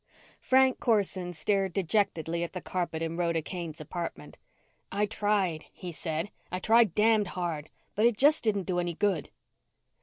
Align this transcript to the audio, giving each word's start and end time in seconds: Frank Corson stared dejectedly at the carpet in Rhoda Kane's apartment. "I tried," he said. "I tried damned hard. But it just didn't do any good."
Frank 0.39 0.79
Corson 0.79 1.31
stared 1.31 1.73
dejectedly 1.73 2.43
at 2.43 2.53
the 2.53 2.59
carpet 2.61 3.03
in 3.03 3.17
Rhoda 3.17 3.43
Kane's 3.43 3.79
apartment. 3.79 4.39
"I 4.91 5.05
tried," 5.05 5.65
he 5.71 5.91
said. 5.91 6.31
"I 6.51 6.57
tried 6.57 6.95
damned 6.95 7.27
hard. 7.37 7.69
But 7.93 8.07
it 8.07 8.17
just 8.17 8.43
didn't 8.43 8.63
do 8.63 8.79
any 8.79 8.95
good." 8.95 9.29